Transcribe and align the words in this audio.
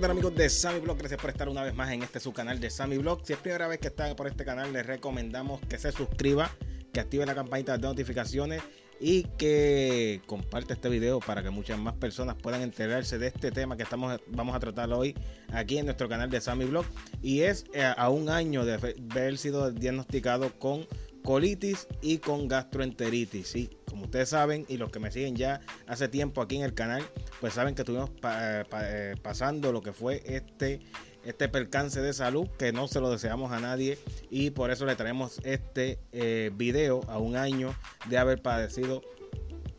¿Qué 0.00 0.06
amigos 0.06 0.34
de 0.34 0.48
Sammy 0.48 0.80
Blog? 0.80 0.96
Gracias 0.96 1.20
por 1.20 1.28
estar 1.28 1.48
una 1.50 1.62
vez 1.62 1.74
más 1.74 1.92
en 1.92 2.02
este 2.02 2.20
su 2.20 2.32
canal 2.32 2.58
de 2.58 2.70
Sammy 2.70 2.96
Blog. 2.96 3.20
Si 3.22 3.34
es 3.34 3.38
primera 3.38 3.68
vez 3.68 3.80
que 3.80 3.88
está 3.88 4.16
por 4.16 4.26
este 4.28 4.46
canal, 4.46 4.72
les 4.72 4.86
recomendamos 4.86 5.60
que 5.68 5.78
se 5.78 5.92
suscriba, 5.92 6.50
que 6.90 7.00
active 7.00 7.26
la 7.26 7.34
campanita 7.34 7.76
de 7.76 7.86
notificaciones 7.86 8.62
y 8.98 9.24
que 9.36 10.22
comparte 10.26 10.72
este 10.72 10.88
video 10.88 11.20
para 11.20 11.42
que 11.42 11.50
muchas 11.50 11.78
más 11.78 11.92
personas 11.94 12.36
puedan 12.36 12.62
enterarse 12.62 13.18
de 13.18 13.26
este 13.26 13.50
tema 13.50 13.76
que 13.76 13.82
estamos, 13.82 14.18
vamos 14.28 14.56
a 14.56 14.60
tratar 14.60 14.90
hoy 14.90 15.14
aquí 15.52 15.76
en 15.76 15.84
nuestro 15.84 16.08
canal 16.08 16.30
de 16.30 16.40
Sammy 16.40 16.64
Blog. 16.64 16.86
Y 17.20 17.42
es 17.42 17.66
eh, 17.74 17.84
a 17.94 18.08
un 18.08 18.30
año 18.30 18.64
de 18.64 18.74
haber 18.74 19.36
sido 19.36 19.70
diagnosticado 19.70 20.58
con 20.58 20.86
colitis 21.22 21.86
y 22.00 22.18
con 22.18 22.48
gastroenteritis. 22.48 23.48
Sí, 23.48 23.70
como 23.88 24.04
ustedes 24.04 24.30
saben 24.30 24.64
y 24.68 24.76
los 24.76 24.90
que 24.90 24.98
me 24.98 25.10
siguen 25.10 25.36
ya 25.36 25.60
hace 25.86 26.08
tiempo 26.08 26.42
aquí 26.42 26.56
en 26.56 26.62
el 26.62 26.74
canal, 26.74 27.02
pues 27.40 27.54
saben 27.54 27.74
que 27.74 27.82
estuvimos 27.82 28.10
eh, 28.22 28.64
eh, 28.82 29.14
pasando 29.22 29.72
lo 29.72 29.82
que 29.82 29.92
fue 29.92 30.22
este, 30.24 30.80
este 31.24 31.48
percance 31.48 32.00
de 32.00 32.12
salud 32.12 32.48
que 32.58 32.72
no 32.72 32.88
se 32.88 33.00
lo 33.00 33.10
deseamos 33.10 33.52
a 33.52 33.60
nadie 33.60 33.98
y 34.30 34.50
por 34.50 34.70
eso 34.70 34.86
le 34.86 34.96
traemos 34.96 35.40
este 35.44 35.98
eh, 36.12 36.50
video 36.54 37.02
a 37.08 37.18
un 37.18 37.36
año 37.36 37.74
de 38.08 38.18
haber 38.18 38.40
padecido 38.42 39.02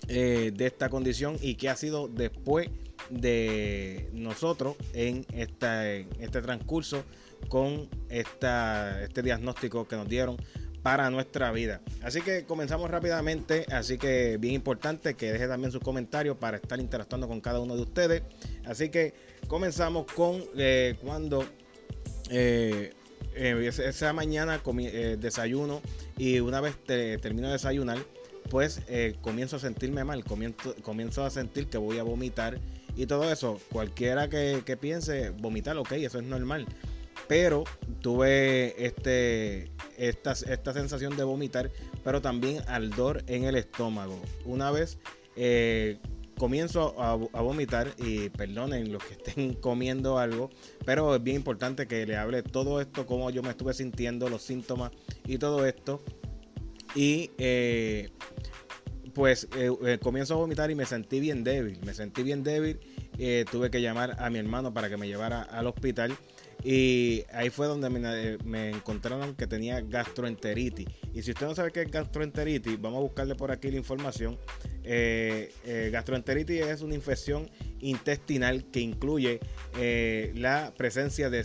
de 0.07 0.65
esta 0.65 0.89
condición 0.89 1.37
y 1.39 1.55
que 1.55 1.69
ha 1.69 1.77
sido 1.77 2.09
después 2.09 2.69
de 3.09 4.09
nosotros 4.13 4.75
en, 4.93 5.25
esta, 5.33 5.89
en 5.89 6.09
este 6.19 6.41
transcurso 6.41 7.05
con 7.49 7.89
esta, 8.09 9.03
este 9.03 9.21
diagnóstico 9.21 9.87
que 9.87 9.95
nos 9.95 10.07
dieron 10.07 10.37
para 10.83 11.09
nuestra 11.09 11.51
vida. 11.51 11.81
Así 12.01 12.21
que 12.21 12.45
comenzamos 12.45 12.89
rápidamente, 12.89 13.65
así 13.71 13.97
que 13.97 14.37
bien 14.37 14.55
importante 14.55 15.13
que 15.13 15.31
deje 15.31 15.47
también 15.47 15.71
sus 15.71 15.81
comentarios 15.81 16.37
para 16.37 16.57
estar 16.57 16.79
interactuando 16.79 17.27
con 17.27 17.41
cada 17.41 17.59
uno 17.59 17.75
de 17.75 17.81
ustedes. 17.81 18.23
Así 18.65 18.89
que 18.89 19.13
comenzamos 19.47 20.05
con 20.11 20.43
eh, 20.57 20.95
cuando 21.01 21.45
eh, 22.29 22.93
eh, 23.35 23.67
esa 23.67 24.13
mañana 24.13 24.61
desayuno 25.19 25.81
y 26.17 26.39
una 26.39 26.61
vez 26.61 26.75
termino 26.85 27.47
de 27.47 27.53
desayunar, 27.53 27.99
pues 28.49 28.81
comienzo 29.21 29.57
a 29.57 29.59
sentirme 29.59 30.03
mal, 30.03 30.23
comienzo, 30.23 30.75
comienzo 30.81 31.23
a 31.23 31.29
sentir 31.29 31.67
que 31.67 31.77
voy 31.77 31.99
a 31.99 32.03
vomitar 32.03 32.59
y 32.95 33.05
todo 33.05 33.31
eso. 33.31 33.59
Cualquiera 33.71 34.29
que, 34.29 34.63
que 34.65 34.77
piense 34.77 35.29
vomitar, 35.29 35.77
ok, 35.77 35.91
eso 35.93 36.19
es 36.19 36.25
normal. 36.25 36.65
Pero 37.31 37.63
tuve 38.01 38.75
este 38.85 39.71
esta, 39.97 40.33
esta 40.33 40.73
sensación 40.73 41.15
de 41.15 41.23
vomitar, 41.23 41.71
pero 42.03 42.21
también 42.21 42.61
ardor 42.67 43.23
en 43.27 43.45
el 43.45 43.55
estómago. 43.55 44.19
Una 44.43 44.69
vez 44.69 44.97
eh, 45.37 45.97
comienzo 46.37 46.93
a, 47.01 47.15
vomitar 47.15 47.93
y 47.97 48.27
perdonen 48.31 48.91
los 48.91 49.01
que 49.05 49.13
estén 49.13 49.53
comiendo 49.61 50.17
algo, 50.17 50.49
pero 50.83 51.15
es 51.15 51.23
bien 51.23 51.37
importante 51.37 51.87
que 51.87 52.05
le 52.05 52.17
hable 52.17 52.43
todo 52.43 52.81
esto, 52.81 53.05
cómo 53.05 53.29
yo 53.29 53.41
me 53.41 53.51
estuve 53.51 53.73
sintiendo, 53.73 54.27
los 54.27 54.41
síntomas 54.41 54.91
y 55.25 55.37
todo 55.37 55.65
esto. 55.65 56.03
Y 56.95 57.31
eh, 57.37 58.09
pues 59.13 59.47
eh, 59.55 59.99
comienzo 60.03 60.33
a 60.33 60.37
vomitar 60.37 60.69
y 60.69 60.75
me 60.75 60.85
sentí 60.85 61.21
bien 61.21 61.45
débil, 61.45 61.79
me 61.85 61.93
sentí 61.93 62.23
bien 62.23 62.43
débil. 62.43 62.77
tuve 63.49 63.71
que 63.71 63.81
llamar 63.81 64.17
a 64.19 64.29
mi 64.29 64.37
hermano 64.37 64.73
para 64.73 64.89
que 64.89 64.97
me 64.97 65.07
llevara 65.07 65.43
al 65.43 65.67
hospital 65.67 66.17
y 66.63 67.23
ahí 67.33 67.49
fue 67.49 67.67
donde 67.67 67.89
me, 67.89 68.69
encontraron 68.69 69.35
que 69.35 69.47
tenía 69.47 69.81
gastroenteritis. 69.81 70.87
Y 71.13 71.23
si 71.23 71.31
usted 71.31 71.47
no 71.47 71.55
sabe 71.55 71.71
qué 71.71 71.81
es 71.81 71.91
gastroenteritis, 71.91 72.79
vamos 72.79 72.99
a 72.99 73.01
buscarle 73.01 73.35
por 73.35 73.51
aquí 73.51 73.71
la 73.71 73.77
información. 73.77 74.37
Eh, 74.83 75.51
eh, 75.65 75.89
gastroenteritis 75.91 76.61
es 76.61 76.81
una 76.81 76.95
infección 76.95 77.49
intestinal 77.79 78.65
que 78.71 78.79
incluye 78.79 79.39
eh, 79.77 80.31
la 80.35 80.73
presencia 80.77 81.29
de, 81.29 81.43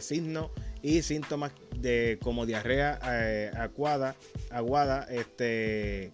signos 0.00 0.50
y 0.82 1.02
síntomas 1.02 1.52
de 1.76 2.18
como 2.22 2.46
diarrea 2.46 2.94
aguada, 3.56 4.16
aguada, 4.50 5.06
este, 5.10 6.12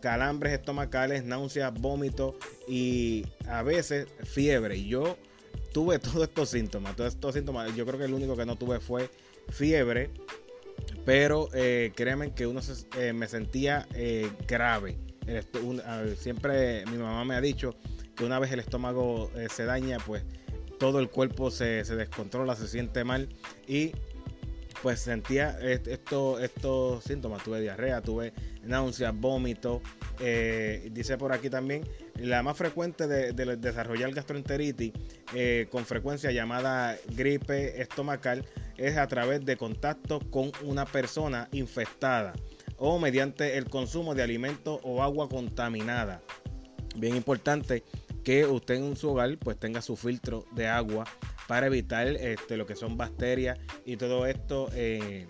calambres 0.00 0.52
estomacales, 0.52 1.24
náuseas, 1.24 1.72
vómitos 1.72 2.34
y 2.68 3.24
a 3.46 3.62
veces 3.62 4.08
fiebre. 4.24 4.84
Yo 4.84 5.16
tuve 5.74 5.98
todos 5.98 6.22
estos 6.22 6.48
síntomas, 6.48 6.96
todos 6.96 7.12
estos 7.12 7.34
síntomas. 7.34 7.76
Yo 7.76 7.84
creo 7.84 7.98
que 7.98 8.06
el 8.06 8.14
único 8.14 8.34
que 8.34 8.46
no 8.46 8.56
tuve 8.56 8.80
fue 8.80 9.10
fiebre, 9.50 10.10
pero 11.04 11.50
eh, 11.52 11.92
créanme 11.94 12.32
que 12.32 12.46
uno 12.46 12.60
eh, 12.96 13.12
me 13.12 13.28
sentía 13.28 13.86
eh, 13.92 14.30
grave. 14.48 14.96
siempre 16.16 16.86
mi 16.86 16.96
mamá 16.96 17.24
me 17.26 17.34
ha 17.34 17.40
dicho 17.42 17.74
que 18.16 18.24
una 18.24 18.38
vez 18.38 18.52
el 18.52 18.60
estómago 18.60 19.30
se 19.50 19.64
daña, 19.64 19.98
pues 19.98 20.22
todo 20.78 21.00
el 21.00 21.10
cuerpo 21.10 21.50
se, 21.50 21.84
se, 21.84 21.96
descontrola, 21.96 22.54
se 22.54 22.68
siente 22.68 23.02
mal 23.04 23.28
y 23.66 23.92
pues 24.82 25.00
sentía 25.00 25.58
esto, 25.60 26.38
estos 26.38 27.02
síntomas. 27.04 27.42
Tuve 27.42 27.60
diarrea, 27.60 28.00
tuve 28.02 28.32
náuseas, 28.62 29.18
vómito. 29.18 29.82
dice 30.92 31.18
por 31.18 31.32
aquí 31.32 31.50
también 31.50 31.84
la 32.16 32.42
más 32.42 32.56
frecuente 32.56 33.06
de, 33.06 33.32
desarrollar 33.56 34.12
gastroenteritis 34.12 34.92
eh, 35.34 35.66
con 35.70 35.84
frecuencia 35.84 36.30
llamada 36.30 36.96
gripe 37.16 37.80
estomacal 37.80 38.44
es 38.76 38.96
a 38.96 39.06
través 39.06 39.44
de 39.44 39.56
contacto 39.56 40.20
con 40.30 40.52
una 40.62 40.86
persona 40.86 41.48
infectada 41.52 42.34
o 42.76 42.98
mediante 42.98 43.56
el 43.56 43.68
consumo 43.68 44.14
de 44.14 44.22
alimentos 44.22 44.80
o 44.82 45.02
agua 45.02 45.28
contaminada. 45.28 46.22
Bien 46.96 47.16
importante 47.16 47.84
que 48.22 48.46
usted 48.46 48.76
en 48.76 48.96
su 48.96 49.10
hogar 49.10 49.36
pues 49.38 49.58
tenga 49.58 49.82
su 49.82 49.96
filtro 49.96 50.44
de 50.52 50.66
agua 50.66 51.04
para 51.46 51.66
evitar 51.66 52.06
este, 52.08 52.56
lo 52.56 52.66
que 52.66 52.74
son 52.74 52.96
bacterias 52.96 53.58
y 53.84 53.96
todo 53.96 54.26
esto 54.26 54.68
eh, 54.72 55.26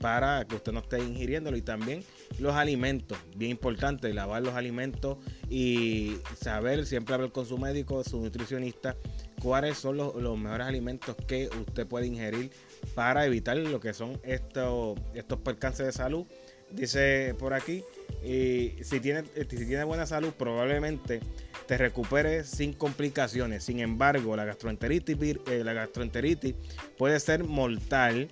para 0.00 0.44
que 0.46 0.56
usted 0.56 0.72
no 0.72 0.80
esté 0.80 0.98
ingiriéndolo 0.98 1.56
y 1.56 1.62
también 1.62 2.04
los 2.38 2.54
alimentos, 2.54 3.18
bien 3.36 3.52
importante, 3.52 4.12
lavar 4.12 4.42
los 4.42 4.54
alimentos 4.54 5.18
y 5.48 6.16
saber, 6.40 6.86
siempre 6.86 7.14
hablar 7.14 7.32
con 7.32 7.46
su 7.46 7.58
médico, 7.58 8.02
su 8.04 8.20
nutricionista, 8.20 8.96
cuáles 9.40 9.78
son 9.78 9.96
los, 9.96 10.38
mejores 10.38 10.66
alimentos 10.66 11.16
que 11.26 11.48
usted 11.48 11.86
puede 11.86 12.06
ingerir 12.06 12.50
para 12.94 13.26
evitar 13.26 13.56
lo 13.56 13.80
que 13.80 13.92
son 13.92 14.20
estos, 14.22 14.98
estos 15.14 15.38
percances 15.40 15.86
de 15.86 15.92
salud. 15.92 16.26
Dice 16.70 17.34
por 17.38 17.52
aquí, 17.52 17.84
y 18.24 18.72
si 18.82 19.00
tiene, 19.00 19.24
si 19.36 19.66
tiene 19.66 19.84
buena 19.84 20.06
salud, 20.06 20.32
probablemente 20.38 21.20
te 21.66 21.76
recupere 21.76 22.44
sin 22.44 22.72
complicaciones. 22.72 23.64
Sin 23.64 23.80
embargo, 23.80 24.36
la 24.36 24.44
gastroenteritis, 24.44 25.16
eh, 25.20 25.62
la 25.64 25.72
gastroenteritis 25.74 26.54
puede 26.96 27.20
ser 27.20 27.44
mortal 27.44 28.28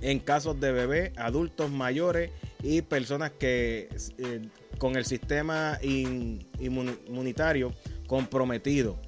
en 0.00 0.18
casos 0.20 0.58
de 0.60 0.72
bebés, 0.72 1.12
adultos 1.16 1.70
mayores 1.70 2.30
y 2.62 2.82
personas 2.82 3.32
que 3.32 3.88
eh, 4.18 4.42
con 4.78 4.96
el 4.96 5.04
sistema 5.04 5.78
inmunitario 5.82 7.72
comprometido. 8.06 8.98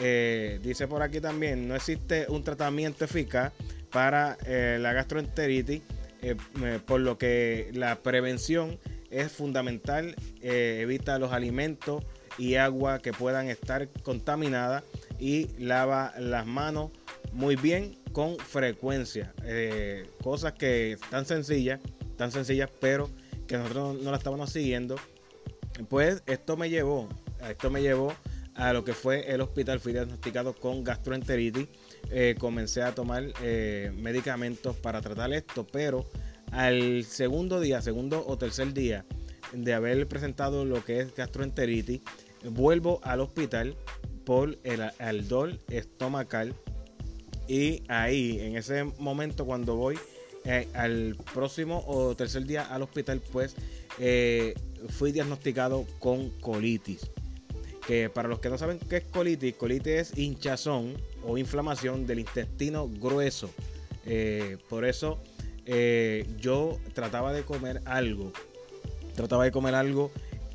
Eh, 0.00 0.60
dice 0.62 0.86
por 0.86 1.02
aquí 1.02 1.20
también, 1.20 1.66
no 1.68 1.74
existe 1.74 2.26
un 2.28 2.44
tratamiento 2.44 3.04
eficaz 3.04 3.52
para 3.90 4.38
eh, 4.46 4.78
la 4.80 4.92
gastroenteritis, 4.92 5.82
por 6.86 7.00
lo 7.00 7.16
que 7.16 7.70
la 7.74 8.02
prevención 8.02 8.78
es 9.10 9.30
fundamental. 9.30 10.16
evita 10.42 11.18
los 11.18 11.32
alimentos 11.32 12.02
y 12.38 12.56
agua 12.56 12.98
que 12.98 13.12
puedan 13.12 13.48
estar 13.48 13.88
contaminadas 14.02 14.82
y 15.20 15.46
lava 15.58 16.12
las 16.18 16.44
manos 16.44 16.90
muy 17.32 17.54
bien 17.54 17.96
con 18.12 18.36
frecuencia. 18.38 19.32
Cosas 20.20 20.54
que 20.54 20.98
tan 21.08 21.24
sencillas, 21.24 21.78
tan 22.18 22.30
sencillas, 22.30 22.68
pero 22.80 23.08
que 23.46 23.56
nosotros 23.56 24.02
no, 24.02 24.10
la 24.10 24.18
estábamos 24.18 24.50
siguiendo. 24.50 24.96
Pues 25.88 26.22
esto 26.26 26.56
me 26.56 26.68
llevó, 26.68 27.08
esto 27.48 27.70
me 27.70 27.80
llevó 27.80 28.12
a 28.54 28.72
lo 28.72 28.84
que 28.84 28.92
fue 28.92 29.32
el 29.32 29.40
hospital. 29.40 29.80
Fui 29.80 29.92
diagnosticado 29.92 30.52
con 30.52 30.84
gastroenteritis. 30.84 31.68
Eh, 32.10 32.34
comencé 32.38 32.82
a 32.82 32.94
tomar 32.94 33.24
eh, 33.42 33.90
medicamentos 33.96 34.76
para 34.76 35.00
tratar 35.00 35.32
esto, 35.32 35.66
pero 35.66 36.04
al 36.50 37.04
segundo 37.04 37.60
día, 37.60 37.80
segundo 37.80 38.24
o 38.26 38.36
tercer 38.36 38.74
día 38.74 39.06
de 39.52 39.72
haber 39.72 40.06
presentado 40.08 40.66
lo 40.66 40.84
que 40.84 41.00
es 41.00 41.14
gastroenteritis, 41.14 42.02
vuelvo 42.50 43.00
al 43.02 43.20
hospital 43.20 43.76
por 44.24 44.58
el 44.64 44.82
aldol 44.98 45.58
estomacal. 45.70 46.54
Y 47.46 47.82
ahí, 47.88 48.40
en 48.40 48.56
ese 48.56 48.84
momento, 48.84 49.46
cuando 49.46 49.74
voy 49.76 49.98
eh, 50.50 50.66
al 50.72 51.14
próximo 51.34 51.84
o 51.86 52.16
tercer 52.16 52.46
día 52.46 52.62
al 52.62 52.80
hospital, 52.80 53.20
pues 53.32 53.54
eh, 53.98 54.54
fui 54.88 55.12
diagnosticado 55.12 55.84
con 55.98 56.30
colitis. 56.40 57.10
Que 57.86 58.08
para 58.08 58.28
los 58.28 58.38
que 58.38 58.48
no 58.48 58.56
saben 58.56 58.78
qué 58.78 58.96
es 58.96 59.04
colitis, 59.04 59.54
colitis 59.56 59.92
es 59.92 60.16
hinchazón 60.16 60.94
o 61.22 61.36
inflamación 61.36 62.06
del 62.06 62.20
intestino 62.20 62.88
grueso. 62.88 63.50
Eh, 64.06 64.56
por 64.70 64.86
eso 64.86 65.18
yo 66.38 66.78
trataba 66.94 67.34
de 67.34 67.42
comer 67.42 67.82
algo. 67.84 68.32
Trataba 69.16 69.44
de 69.44 69.50
comer 69.50 69.74
algo 69.74 70.10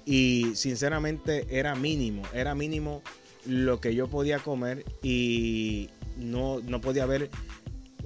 y 0.07 0.55
sinceramente 0.55 1.45
era 1.51 1.75
mínimo. 1.75 2.23
Era 2.33 2.55
mínimo 2.55 3.03
lo 3.45 3.79
que 3.79 3.93
yo 3.93 4.07
podía 4.07 4.39
comer 4.39 4.85
y 5.03 5.91
no, 6.17 6.61
no 6.61 6.81
podía 6.81 7.05
ver 7.05 7.29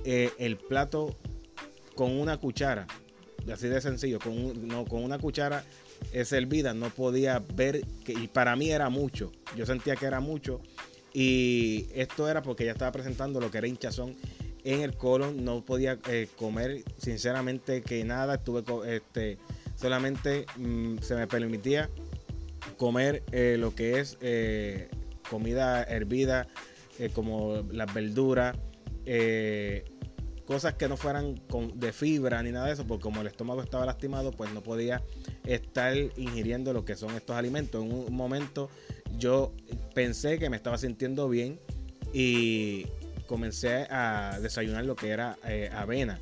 el 0.04 0.58
plato 0.58 1.16
con 1.98 2.18
una 2.18 2.38
cuchara. 2.38 2.88
Así 3.52 3.68
de 3.68 3.82
sencillo, 3.82 4.20
con, 4.20 4.66
no, 4.68 4.86
con 4.86 5.04
una 5.04 5.20
cuchara 5.20 5.66
servida 6.24 6.74
no 6.74 6.90
podía 6.90 7.44
ver 7.56 7.82
que 8.06 8.14
y 8.14 8.28
para 8.28 8.56
mí 8.56 8.72
era 8.72 8.90
mucho. 8.90 9.34
Yo 9.58 9.66
sentía 9.66 9.98
que 9.98 10.06
era 10.06 10.22
mucho 10.22 10.62
y 11.14 11.88
esto 11.94 12.30
era 12.30 12.42
porque 12.42 12.64
ya 12.64 12.72
estaba 12.72 12.94
presentando 12.94 13.42
lo 13.42 13.52
que 13.52 13.58
era 13.58 13.68
hinchazón 13.68 14.16
en 14.64 14.82
el 14.82 14.96
colon, 14.96 15.44
no 15.44 15.66
podía 15.66 15.98
eh, 16.10 16.28
comer 16.38 16.84
sinceramente 16.98 17.82
que 17.82 18.04
nada, 18.04 18.36
estuve 18.36 18.64
este 18.96 19.38
solamente 19.76 20.46
mm, 20.58 20.98
se 21.00 21.16
me 21.16 21.26
permitía 21.26 21.90
comer 22.78 23.24
eh, 23.32 23.56
lo 23.58 23.74
que 23.74 24.00
es 24.00 24.18
comida 25.30 25.84
hervida, 25.84 26.48
eh, 27.00 27.10
como 27.14 27.64
las 27.72 27.94
verduras, 27.94 28.58
eh, 29.06 29.86
cosas 30.48 30.74
que 30.76 30.88
no 30.88 30.98
fueran 30.98 31.42
de 31.76 31.94
fibra 31.94 32.42
ni 32.42 32.52
nada 32.52 32.68
de 32.68 32.74
eso, 32.74 32.88
porque 32.88 33.04
como 33.04 33.22
el 33.22 33.28
estómago 33.28 33.62
estaba 33.62 33.86
lastimado, 33.86 34.32
pues 34.32 34.52
no 34.54 34.64
podía 34.64 35.04
estar 35.46 35.96
ingiriendo 36.16 36.74
lo 36.74 36.86
que 36.86 36.96
son 36.96 37.16
estos 37.16 37.36
alimentos. 37.36 37.84
En 37.84 37.92
un 37.92 38.16
momento 38.16 38.70
yo 39.18 39.54
pensé 39.94 40.40
que 40.40 40.50
me 40.50 40.58
estaba 40.58 40.78
sintiendo 40.78 41.30
bien 41.30 41.60
y 42.14 42.88
comencé 43.28 43.88
a 43.92 44.40
desayunar 44.42 44.86
lo 44.86 44.96
que 44.96 45.10
era 45.10 45.38
eh, 45.46 45.70
avena. 45.72 46.20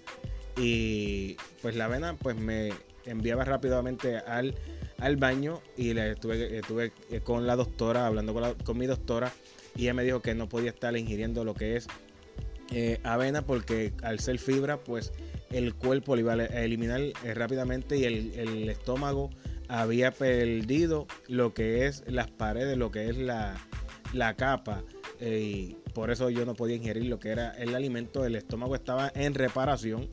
Y 0.58 1.38
pues 1.62 1.76
la 1.76 1.86
avena 1.86 2.16
pues 2.16 2.36
me 2.36 2.74
enviaba 3.06 3.46
rápidamente 3.46 4.18
al 4.18 4.56
al 5.00 5.18
baño 5.18 5.62
y 5.78 5.94
le 5.94 6.12
estuve, 6.12 6.58
estuve 6.58 6.92
eh, 7.10 7.20
con 7.22 7.46
la 7.48 7.56
doctora, 7.56 8.08
hablando 8.08 8.34
con, 8.64 8.78
mi 8.78 8.86
doctora, 8.86 9.32
y 9.76 9.84
ella 9.84 9.94
me 9.94 10.04
dijo 10.04 10.22
que 10.22 10.34
no 10.36 10.48
podía 10.48 10.70
estar 10.70 10.96
ingiriendo 10.96 11.44
lo 11.44 11.54
que 11.54 11.76
es 11.76 11.88
eh, 12.72 13.00
avena 13.04 13.44
porque 13.44 13.94
al 14.02 14.20
ser 14.20 14.40
fibra, 14.40 14.84
pues 14.84 15.14
el 15.52 15.76
cuerpo 15.76 16.16
lo 16.16 16.22
iba 16.22 16.34
a 16.34 16.64
eliminar 16.64 17.02
eh, 17.02 17.14
rápidamente 17.34 17.98
y 17.98 18.06
el, 18.06 18.70
estómago 18.70 19.30
había 19.68 20.12
perdido 20.12 21.08
lo 21.28 21.54
que 21.54 21.86
es 21.88 22.04
las 22.08 22.30
paredes, 22.30 22.78
lo 22.78 22.92
que 22.92 23.10
es 23.10 23.18
la, 23.18 23.56
la 24.14 24.36
capa. 24.36 24.84
y 25.22 25.78
por 25.94 26.12
eso 26.12 26.30
yo 26.30 26.46
no 26.46 26.56
podía 26.56 26.76
ingerir 26.76 27.06
lo 27.06 27.20
que 27.20 27.30
era 27.30 27.52
el 27.52 27.74
alimento. 27.74 28.26
El 28.26 28.36
estómago 28.36 28.76
estaba 28.76 29.12
en 29.16 29.34
reparación 29.34 30.10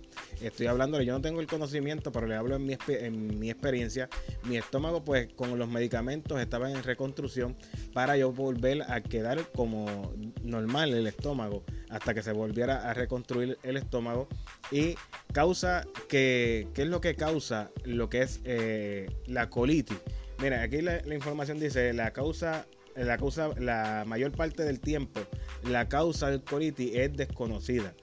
estoy 0.46 0.66
hablando, 0.66 1.00
yo 1.00 1.12
no 1.12 1.20
tengo 1.20 1.40
el 1.40 1.46
conocimiento, 1.46 2.12
pero 2.12 2.26
le 2.26 2.34
hablo 2.34 2.56
en 2.56 2.66
mi, 2.66 2.76
en 2.88 3.38
mi 3.38 3.50
experiencia. 3.50 4.08
Mi 4.44 4.56
estómago, 4.56 5.04
pues 5.04 5.32
con 5.34 5.58
los 5.58 5.68
medicamentos 5.68 6.40
estaba 6.40 6.70
en 6.70 6.82
reconstrucción 6.82 7.56
para 7.92 8.16
yo 8.16 8.32
volver 8.32 8.82
a 8.88 9.00
quedar 9.00 9.50
como 9.52 10.12
normal 10.42 10.94
el 10.94 11.06
estómago 11.06 11.64
hasta 11.90 12.14
que 12.14 12.22
se 12.22 12.32
volviera 12.32 12.90
a 12.90 12.94
reconstruir 12.94 13.58
el 13.62 13.76
estómago. 13.76 14.28
Y 14.70 14.94
causa 15.32 15.84
que, 16.08 16.68
¿qué 16.74 16.82
es 16.82 16.88
lo 16.88 17.00
que 17.00 17.14
causa 17.14 17.70
lo 17.84 18.08
que 18.08 18.22
es 18.22 18.40
eh, 18.44 19.10
la 19.26 19.50
colitis? 19.50 19.98
Mira, 20.40 20.62
aquí 20.62 20.80
la, 20.82 21.00
la 21.02 21.14
información 21.14 21.60
dice 21.60 21.92
la 21.92 22.12
causa 22.12 22.66
la 22.96 23.16
causa, 23.16 23.50
la 23.58 24.04
mayor 24.06 24.32
parte 24.32 24.64
del 24.64 24.80
tiempo, 24.80 25.20
la 25.64 25.88
causa 25.88 26.30
del 26.30 26.42
colitis 26.42 26.90
es 26.94 27.16
desconocida. 27.16 27.94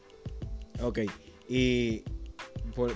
Ok, 0.81 0.99
y 1.47 2.03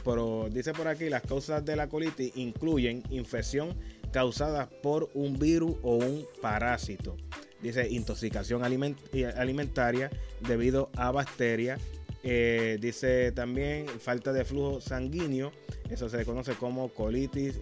pero 0.03 0.47
dice 0.51 0.73
por 0.73 0.87
aquí, 0.87 1.09
las 1.09 1.23
causas 1.23 1.63
de 1.65 1.75
la 1.75 1.87
colitis 1.89 2.31
incluyen 2.35 3.03
infección 3.09 3.75
causada 4.11 4.69
por 4.81 5.09
un 5.13 5.37
virus 5.37 5.75
o 5.81 5.95
un 5.95 6.25
parásito. 6.41 7.17
Dice 7.61 7.87
intoxicación 7.89 8.63
alimentaria 8.63 10.09
debido 10.41 10.89
a 10.95 11.11
bacterias. 11.11 11.79
Eh, 12.25 12.77
dice 12.79 13.33
también 13.33 13.87
falta 13.87 14.31
de 14.33 14.45
flujo 14.45 14.81
sanguíneo. 14.81 15.51
Eso 15.89 16.09
se 16.09 16.25
conoce 16.25 16.53
como 16.53 16.89
colitis 16.89 17.61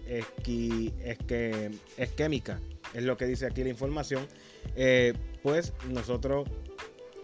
esquémica. 1.96 2.60
Es 2.94 3.04
lo 3.04 3.16
que 3.16 3.26
dice 3.26 3.46
aquí 3.46 3.62
la 3.62 3.70
información. 3.70 4.26
Eh, 4.76 5.14
pues 5.42 5.72
nosotros 5.88 6.48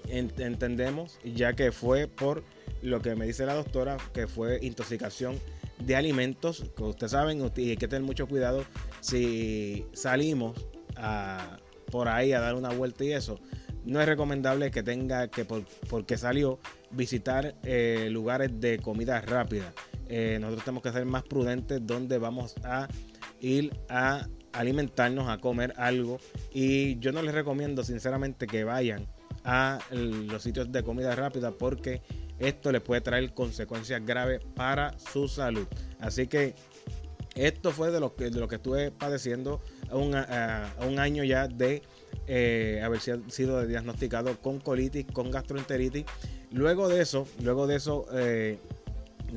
entendemos 0.09 1.19
ya 1.23 1.53
que 1.55 1.73
fue 1.73 2.06
por 2.06 2.43
lo 2.82 3.00
que 3.00 3.14
me 3.14 3.26
dice 3.26 3.46
la 3.46 3.54
doctora, 3.54 3.96
que 4.12 4.26
fue 4.26 4.58
intoxicación 4.62 5.38
de 5.80 5.96
alimentos, 5.96 6.64
que 6.76 6.82
ustedes 6.82 7.12
saben, 7.12 7.40
y 7.56 7.70
hay 7.70 7.76
que 7.76 7.88
tener 7.88 8.02
mucho 8.02 8.26
cuidado 8.26 8.64
si 9.00 9.86
salimos 9.92 10.66
por 11.90 12.08
ahí 12.08 12.32
a 12.32 12.40
dar 12.40 12.54
una 12.54 12.70
vuelta 12.70 13.04
y 13.04 13.12
eso. 13.12 13.38
No 13.84 14.00
es 14.00 14.06
recomendable 14.06 14.70
que 14.70 14.82
tenga 14.82 15.28
que, 15.28 15.44
porque 15.44 16.19
salió, 16.19 16.58
visitar 16.90 17.54
eh, 17.62 18.08
lugares 18.10 18.60
de 18.60 18.78
comida 18.78 19.20
rápida. 19.20 19.72
Eh, 20.08 20.38
nosotros 20.40 20.64
tenemos 20.64 20.82
que 20.82 20.92
ser 20.92 21.04
más 21.06 21.22
prudentes 21.22 21.80
donde 21.86 22.19
vamos 22.19 22.54
a 22.64 22.88
ir 23.40 23.72
a 23.88 24.26
alimentarnos, 24.52 25.28
a 25.28 25.38
comer 25.38 25.72
algo. 25.76 26.19
Y 26.52 26.98
yo 26.98 27.12
no 27.12 27.22
les 27.22 27.34
recomiendo 27.34 27.84
sinceramente 27.84 28.46
que 28.46 28.64
vayan 28.64 29.06
a 29.44 29.78
los 29.90 30.42
sitios 30.42 30.70
de 30.70 30.82
comida 30.82 31.14
rápida 31.14 31.52
porque 31.52 32.02
esto 32.38 32.73
le 32.73 32.81
puede 32.81 33.00
traer 33.00 33.32
consecuencias 33.35 34.05
graves 34.05 34.40
para 34.55 34.99
su 34.99 35.29
salud. 35.29 35.67
Así 36.00 36.26
que 36.26 36.55
esto 37.35 37.70
fue 37.70 37.90
de 37.90 38.00
lo 38.00 38.14
que, 38.17 38.31
de 38.31 38.40
lo 38.40 38.49
que 38.49 38.56
estuve 38.56 38.90
padeciendo 38.90 39.61
un, 39.93 40.14
un 40.87 40.99
año 40.99 41.25
ya 41.25 41.46
de 41.49 41.82
eh, 42.26 42.81
haber 42.85 43.00
sido 43.00 43.67
diagnosticado 43.67 44.37
con 44.40 44.61
colitis, 44.61 45.06
con 45.12 45.31
gastroenteritis. 45.31 46.05
Luego 46.50 46.88
de 46.88 47.00
eso, 47.00 47.26
luego 47.42 47.66
de 47.66 47.76
eso, 47.76 48.07
eh, 48.12 48.59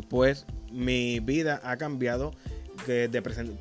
pues 0.10 0.46
mi 0.72 1.20
vida 1.20 1.62
ha 1.64 1.78
cambiado. 1.78 2.34
Que 2.86 3.10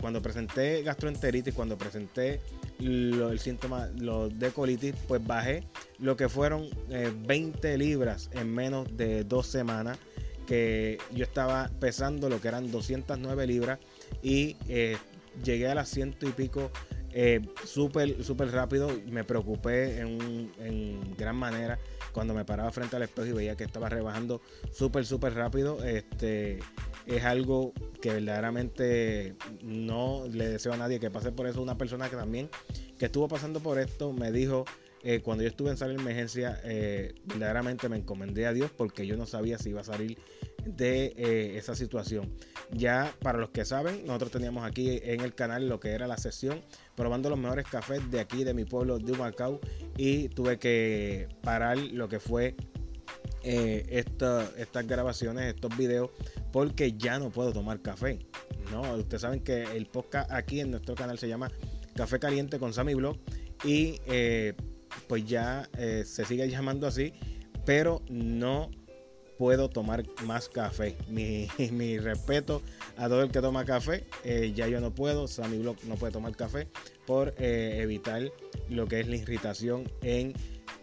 cuando 0.00 0.23
presenté 0.23 0.82
gastroenteritis, 0.82 1.52
cuando 1.52 1.76
presenté 1.76 2.40
el 2.80 3.38
síntoma 3.38 3.87
de 3.87 4.50
colitis, 4.50 4.94
pues 5.06 5.25
bajé 5.25 5.64
lo 5.99 6.16
que 6.16 6.28
fueron 6.28 6.68
20 6.88 7.72
eh, 7.72 7.78
libras 7.78 8.30
en 8.32 8.54
menos 8.54 8.96
de 8.96 9.25
dos 9.25 9.46
semanas. 9.46 9.99
Que 10.46 10.99
yo 11.12 11.22
estaba 11.22 11.70
pesando 11.78 12.28
lo 12.28 12.40
que 12.40 12.49
eran 12.49 12.72
209 12.72 13.46
libras 13.46 13.78
y 14.20 14.56
eh, 14.68 14.96
llegué 15.44 15.68
a 15.68 15.76
las 15.76 15.88
ciento 15.88 16.26
y 16.28 16.32
pico 16.32 16.72
eh, 17.12 17.40
súper, 17.64 18.22
súper 18.25 18.50
rápido. 18.50 18.90
Me 19.06 19.22
preocupé 19.22 20.00
en, 20.00 20.50
en, 20.58 21.14
gran 21.16 21.37
manera 21.37 21.78
cuando 22.12 22.34
me 22.34 22.44
paraba 22.44 22.72
frente 22.72 22.96
al 22.96 23.02
espejo 23.02 23.28
y 23.28 23.32
veía 23.32 23.56
que 23.56 23.64
estaba 23.64 23.88
rebajando 23.88 24.40
súper, 24.72 25.06
súper 25.06 25.34
rápido. 25.34 25.84
Este 25.84 26.58
es 27.07 27.25
algo 27.25 27.73
que 28.00 28.12
verdaderamente 28.14 29.35
no 29.62 30.25
le 30.30 30.49
deseo 30.49 30.73
a 30.73 30.76
nadie 30.76 31.00
que 31.00 31.11
pase 31.11 31.33
por 31.33 31.47
eso. 31.47 31.62
Una 31.62 31.76
persona 31.76 32.09
que 32.09 32.16
también 32.16 32.49
que 32.99 33.07
estuvo 33.07 33.28
pasando 33.28 33.61
por 33.61 33.78
esto 33.78 34.12
me 34.12 34.33
dijo 34.33 34.64
eh, 35.02 35.21
cuando 35.23 35.42
yo 35.42 35.49
estuve 35.49 35.71
en 35.71 35.76
sala 35.78 35.95
de 35.95 36.00
emergencia, 36.00 36.61
eh, 36.62 37.14
verdaderamente 37.25 37.88
me 37.88 37.97
encomendé 37.97 38.47
a 38.47 38.52
Dios 38.52 38.71
porque 38.76 39.07
yo 39.07 39.16
no 39.16 39.25
sabía 39.25 39.59
si 39.59 39.71
iba 39.71 39.80
a 39.80 39.85
salir 39.85 40.19
de 40.66 41.14
eh, 41.16 41.57
esa 41.57 41.75
situación. 41.75 42.35
Ya 42.71 43.14
para 43.21 43.38
los 43.38 43.50
que 43.50 43.64
saben, 43.64 44.04
nosotros 44.04 44.30
teníamos 44.33 44.64
aquí 44.64 45.00
en 45.02 45.21
el 45.21 45.35
canal 45.35 45.69
lo 45.69 45.80
que 45.80 45.90
era 45.90 46.07
la 46.07 46.19
sesión 46.19 46.62
probando 46.97 47.30
los 47.30 47.38
mejores 47.38 47.66
cafés 47.66 48.11
de 48.11 48.21
aquí, 48.21 48.45
de 48.45 48.52
mi 48.52 48.64
pueblo, 48.66 48.99
de 48.99 49.12
Humacao, 49.12 49.61
y 49.97 50.28
tuve 50.28 50.59
que 50.59 51.28
parar 51.42 51.78
lo 51.78 52.09
que 52.09 52.21
fue 52.21 52.54
estas 53.42 54.87
grabaciones, 54.87 55.54
estos 55.54 55.76
videos, 55.76 56.11
porque 56.52 56.92
ya 56.92 57.18
no 57.18 57.30
puedo 57.30 57.52
tomar 57.52 57.80
café. 57.80 58.18
No, 58.70 58.82
ustedes 58.94 59.23
saben 59.23 59.40
que 59.40 59.62
el 59.62 59.87
podcast 59.87 60.30
aquí 60.30 60.61
en 60.61 60.70
nuestro 60.70 60.94
canal 60.94 61.18
se 61.18 61.28
llama 61.28 61.50
Café 61.94 62.18
Caliente 62.18 62.59
con 62.59 62.73
Sammy 62.73 62.94
Blog 62.94 63.16
y 63.64 64.00
pues 65.09 65.25
ya 65.26 65.68
se 65.75 66.25
sigue 66.25 66.49
llamando 66.49 66.87
así, 66.87 67.12
pero 67.64 68.02
no 68.09 68.70
puedo 69.40 69.70
tomar 69.70 70.04
más 70.26 70.50
café. 70.50 70.99
Mi, 71.09 71.49
mi 71.73 71.99
respeto 71.99 72.61
a 72.99 73.09
todo 73.09 73.23
el 73.23 73.30
que 73.30 73.40
toma 73.40 73.64
café. 73.64 74.04
Eh, 74.23 74.52
ya 74.54 74.68
yo 74.68 74.82
no 74.82 74.94
puedo. 74.94 75.26
Sammy 75.26 75.56
Block 75.56 75.82
no 75.85 75.94
puede 75.94 76.12
tomar 76.12 76.37
café 76.37 76.68
por 77.06 77.35
eh, 77.38 77.78
evitar 77.80 78.30
lo 78.68 78.87
que 78.87 79.00
es 79.00 79.09
la 79.09 79.16
irritación 79.16 79.90
en 80.02 80.35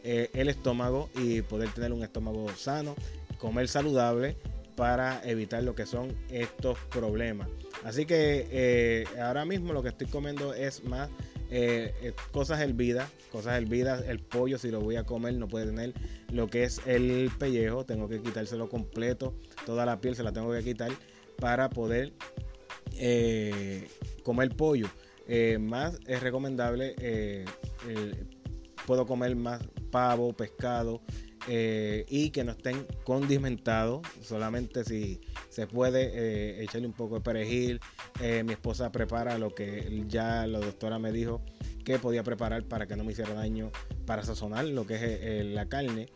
eh, 0.10 0.30
el 0.34 0.48
estómago 0.48 1.10
y 1.16 1.42
poder 1.42 1.70
tener 1.70 1.92
un 1.92 2.02
estómago 2.02 2.48
sano. 2.56 2.96
Comer 3.38 3.68
saludable 3.68 4.38
para 4.76 5.22
evitar 5.28 5.62
lo 5.64 5.76
que 5.76 5.86
son 5.86 6.16
estos 6.30 6.80
problemas. 6.90 7.50
Así 7.84 8.06
que 8.06 9.06
ahora 9.22 9.44
mismo 9.46 9.74
lo 9.74 9.84
que 9.84 9.90
estoy 9.90 10.08
comiendo 10.08 10.54
es 10.54 10.84
más 10.84 11.10
eh, 11.50 11.94
eh, 12.02 12.14
cosas 12.32 12.60
hervidas, 12.60 13.10
cosas 13.32 13.58
hervidas, 13.58 14.04
el 14.08 14.20
pollo 14.20 14.58
si 14.58 14.70
lo 14.70 14.82
voy 14.82 14.98
a 14.98 15.06
comer 15.06 15.36
no 15.36 15.48
puede 15.48 15.68
tener 15.68 15.94
lo 16.30 16.48
que 16.48 16.66
es 16.66 16.82
el 16.86 17.32
pellejo, 17.40 17.86
tengo 17.86 18.10
que 18.10 18.22
quitárselo 18.22 18.68
completo, 18.68 19.34
toda 19.66 19.86
la 19.86 20.02
piel 20.02 20.18
se 20.18 20.24
la 20.24 20.34
tengo 20.34 20.52
que 20.52 20.62
quitar 20.62 20.92
para 21.40 21.70
poder 21.70 22.12
eh, 22.98 23.88
comer 24.24 24.50
pollo. 24.58 24.88
más 25.60 26.00
es 26.06 26.22
recomendable, 26.22 26.96
puedo 28.86 29.06
comer 29.06 29.36
más 29.38 29.62
pavo, 29.98 30.34
pescado, 30.34 31.01
y 31.48 32.30
que 32.30 32.44
no 32.44 32.51
estén 32.51 32.86
condimentados. 33.04 34.01
Solamente 34.22 34.84
si 34.84 35.20
se 35.50 35.66
puede 35.66 36.62
echarle 36.62 36.86
un 36.86 36.94
poco 36.94 37.16
de 37.16 37.22
perejil, 37.22 37.80
eh, 38.22 38.44
mi 38.44 38.54
esposa 38.54 38.92
prepara 38.92 39.38
lo 39.38 39.54
que 39.54 40.04
ya 40.08 40.48
la 40.48 40.60
doctora 40.60 40.98
me 41.00 41.12
dijo 41.12 41.42
que 41.86 42.00
podía 42.00 42.24
preparar 42.24 42.63
para 42.63 42.88
que 42.88 42.96
no 42.96 43.04
me 43.04 43.12
hiciera 43.12 43.34
daño 43.34 43.72
para 44.06 44.24
sazonar 44.24 44.66
lo 44.66 44.86
que 44.86 44.96
es 44.96 45.01
eh, 45.04 45.44
la 45.46 45.68
carne. 45.68 46.10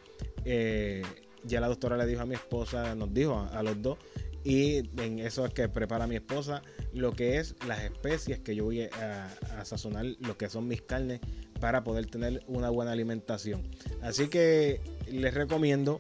Eh, 0.46 1.04
ya 1.44 1.62
la 1.62 1.68
doctora 1.68 1.96
le 1.98 2.06
dijo 2.06 2.22
a 2.22 2.26
mi 2.26 2.36
esposa, 2.36 2.96
nos 2.96 3.14
dijo 3.14 3.48
a, 3.52 3.64
los 3.64 3.82
dos, 3.82 3.98
y 4.44 4.78
en 5.00 5.20
eso 5.20 5.46
es 5.46 5.54
que 5.54 5.70
prepara 5.70 6.08
mi 6.08 6.16
esposa 6.16 6.62
lo 6.94 7.14
que 7.14 7.38
es 7.38 7.56
las 7.68 7.84
especies 7.84 8.40
que 8.40 8.56
yo 8.56 8.66
voy 8.66 8.82
a, 8.82 9.30
sazonar 9.64 10.06
lo 10.20 10.38
que 10.38 10.50
son 10.50 10.68
mis 10.68 10.82
carnes 10.82 11.22
para 11.62 11.84
poder 11.84 12.08
tener 12.08 12.44
una 12.48 12.70
buena 12.70 12.92
alimentación. 12.92 13.62
Así 14.02 14.28
que 14.28 14.82
les 15.10 15.34
recomiendo 15.34 16.00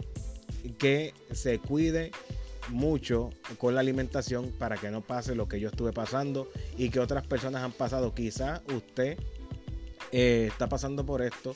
que 0.77 1.13
se 1.31 1.59
cuide 1.59 2.11
mucho 2.69 3.29
con 3.57 3.75
la 3.75 3.81
alimentación 3.81 4.51
para 4.57 4.75
que 4.77 4.89
no 4.91 5.01
pase 5.01 5.35
lo 5.35 5.47
que 5.47 5.59
yo 5.59 5.69
estuve 5.69 5.93
pasando 5.93 6.49
y 6.77 6.89
que 6.89 6.99
otras 6.99 7.25
personas 7.25 7.63
han 7.63 7.71
pasado. 7.71 8.13
Quizá 8.13 8.61
usted 8.73 9.17
eh, 10.11 10.47
está 10.49 10.67
pasando 10.67 11.05
por 11.05 11.21
esto, 11.21 11.55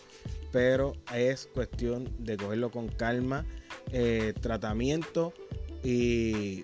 pero 0.52 0.94
es 1.14 1.48
cuestión 1.48 2.10
de 2.20 2.38
cogerlo 2.38 2.72
con 2.72 2.88
calma, 2.88 3.46
eh, 3.92 4.34
tratamiento 4.40 5.34
y 5.84 6.64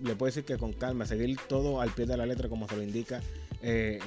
le 0.00 0.14
puedo 0.14 0.26
decir 0.26 0.44
que 0.44 0.58
con 0.58 0.72
calma, 0.72 1.06
seguir 1.06 1.38
todo 1.48 1.80
al 1.80 1.90
pie 1.90 2.06
de 2.06 2.16
la 2.16 2.26
letra 2.26 2.48
como 2.48 2.68
se 2.68 2.76
lo 2.76 2.82
indica 2.82 3.20
eh, 3.62 3.98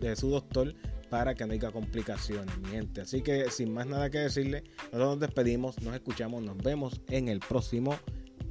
de 0.00 0.16
su 0.16 0.30
doctor 0.30 0.74
para 1.08 1.34
que 1.34 1.46
no 1.46 1.52
haya 1.52 1.70
complicaciones, 1.70 2.56
mi 2.58 2.68
gente. 2.68 3.00
Así 3.00 3.22
que 3.22 3.50
sin 3.50 3.72
más 3.72 3.86
nada 3.86 4.10
que 4.10 4.18
decirle, 4.18 4.64
nosotros 4.92 5.08
nos 5.08 5.20
despedimos, 5.20 5.80
nos 5.82 5.94
escuchamos, 5.94 6.42
nos 6.42 6.56
vemos 6.58 7.00
en 7.08 7.28
el 7.28 7.40
próximo 7.40 7.98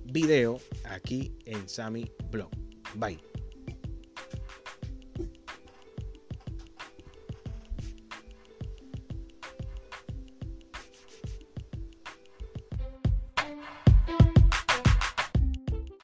video 0.06 0.60
aquí 0.86 1.34
en 1.46 1.68
Sammy 1.68 2.12
Blog. 2.32 2.50
Bye. 2.96 3.37